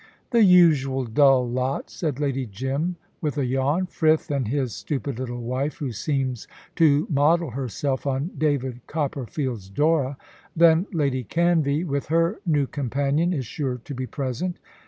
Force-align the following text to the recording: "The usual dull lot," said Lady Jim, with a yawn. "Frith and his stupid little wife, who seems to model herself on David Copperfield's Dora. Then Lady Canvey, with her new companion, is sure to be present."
"The 0.31 0.43
usual 0.43 1.05
dull 1.05 1.47
lot," 1.47 1.91
said 1.91 2.19
Lady 2.19 2.47
Jim, 2.47 2.95
with 3.21 3.37
a 3.37 3.45
yawn. 3.45 3.85
"Frith 3.85 4.31
and 4.31 4.47
his 4.47 4.73
stupid 4.73 5.19
little 5.19 5.43
wife, 5.43 5.75
who 5.75 5.91
seems 5.91 6.47
to 6.77 7.05
model 7.07 7.51
herself 7.51 8.07
on 8.07 8.31
David 8.35 8.81
Copperfield's 8.87 9.69
Dora. 9.69 10.17
Then 10.55 10.87
Lady 10.91 11.23
Canvey, 11.23 11.85
with 11.85 12.07
her 12.07 12.39
new 12.47 12.65
companion, 12.65 13.31
is 13.31 13.45
sure 13.45 13.79
to 13.85 13.93
be 13.93 14.07
present." 14.07 14.57